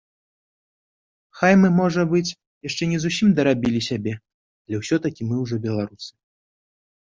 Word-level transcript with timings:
Хай 1.41 1.53
мы, 1.63 1.67
можа 1.81 2.05
быць, 2.13 2.35
яшчэ 2.69 2.83
не 2.95 2.99
зусім 3.05 3.27
дарабілі 3.41 3.83
сябе, 3.91 4.13
але 4.65 4.75
ўсё-такі 4.83 5.21
мы 5.31 5.35
ўжо 5.45 5.55
беларусы. 5.69 6.11